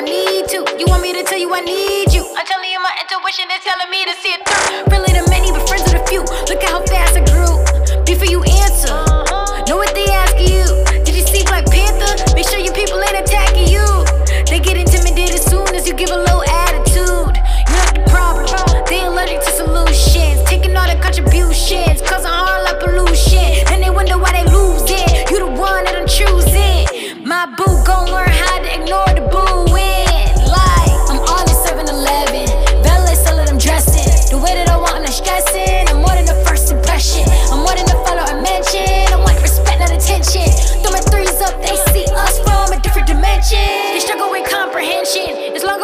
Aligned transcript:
I 0.00 0.02
need 0.02 0.48
to. 0.48 0.64
You 0.78 0.86
want 0.86 1.02
me 1.02 1.12
to 1.12 1.22
tell 1.22 1.38
you 1.38 1.52
I 1.52 1.60
need 1.60 2.14
you? 2.14 2.24
I'm 2.34 2.46
telling 2.46 2.70
you 2.70 2.80
my 2.80 2.96
intuition 3.04 3.44
is 3.52 3.60
telling 3.62 3.90
me 3.90 4.02
to 4.06 4.14
see 4.16 4.32
it 4.32 4.40
through. 4.48 4.96
Really 4.96 5.12
the 5.12 5.28
many, 5.28 5.52
but 5.52 5.68
friends 5.68 5.84
with 5.92 6.00
a 6.00 6.06
few. 6.06 6.20
Look 6.48 6.64
at 6.64 6.70
how 6.70 6.80
fast 6.86 7.18
I 7.18 7.24
grew. 7.28 7.59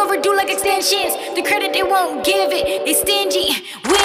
overdue 0.07 0.35
like 0.37 0.49
extensions. 0.49 1.13
The 1.35 1.41
credit 1.41 1.73
they 1.73 1.83
won't 1.83 2.23
give 2.23 2.49
it, 2.53 2.85
they 2.85 2.93
stingy. 2.93 3.51
We 3.83 3.96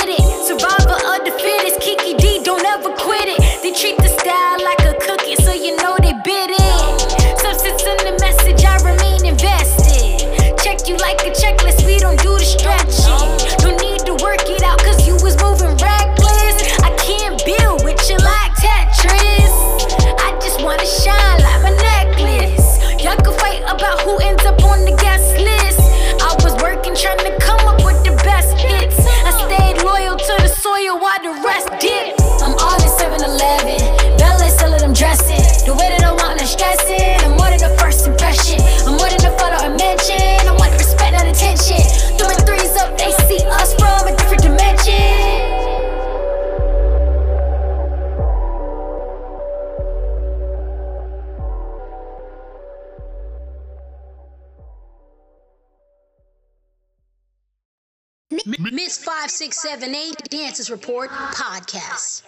Miss 58.73 58.98
5678 58.98 60.31
Dances 60.31 60.70
Report 60.70 61.11
Podcast. 61.11 62.23